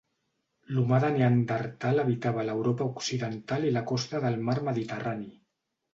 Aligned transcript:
L'humà 0.75 0.99
de 1.03 1.11
Neandertal 1.17 2.01
habitava 2.03 2.47
l'Europa 2.49 2.89
occidental 2.95 3.69
i 3.69 3.75
la 3.77 3.85
costa 3.93 4.23
del 4.25 4.41
mar 4.49 4.57
Mediterrani. 4.71 5.29